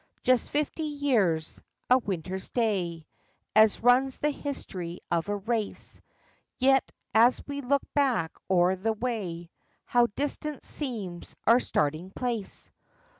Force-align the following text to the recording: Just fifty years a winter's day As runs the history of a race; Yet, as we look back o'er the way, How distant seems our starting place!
Just 0.23 0.49
fifty 0.49 0.81
years 0.81 1.61
a 1.87 1.99
winter's 1.99 2.49
day 2.49 3.05
As 3.55 3.83
runs 3.83 4.17
the 4.17 4.31
history 4.31 4.99
of 5.11 5.29
a 5.29 5.35
race; 5.35 6.01
Yet, 6.57 6.91
as 7.13 7.39
we 7.45 7.61
look 7.61 7.83
back 7.93 8.31
o'er 8.49 8.75
the 8.75 8.93
way, 8.93 9.51
How 9.85 10.07
distant 10.15 10.63
seems 10.63 11.35
our 11.45 11.59
starting 11.59 12.09
place! 12.09 12.71